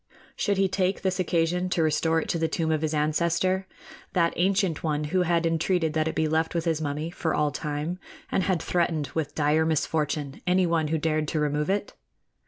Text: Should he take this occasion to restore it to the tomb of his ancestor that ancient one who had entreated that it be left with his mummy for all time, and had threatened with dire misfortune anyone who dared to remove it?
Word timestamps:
Should 0.35 0.57
he 0.57 0.67
take 0.67 1.03
this 1.03 1.19
occasion 1.19 1.69
to 1.69 1.83
restore 1.83 2.19
it 2.19 2.27
to 2.29 2.39
the 2.39 2.47
tomb 2.47 2.71
of 2.71 2.81
his 2.81 2.95
ancestor 2.95 3.67
that 4.13 4.33
ancient 4.35 4.81
one 4.83 5.03
who 5.03 5.21
had 5.21 5.45
entreated 5.45 5.93
that 5.93 6.07
it 6.07 6.15
be 6.15 6.27
left 6.27 6.55
with 6.55 6.65
his 6.65 6.81
mummy 6.81 7.11
for 7.11 7.35
all 7.35 7.51
time, 7.51 7.99
and 8.31 8.41
had 8.41 8.63
threatened 8.63 9.09
with 9.13 9.35
dire 9.35 9.63
misfortune 9.63 10.41
anyone 10.47 10.87
who 10.87 10.97
dared 10.97 11.27
to 11.27 11.39
remove 11.39 11.69
it? 11.69 11.93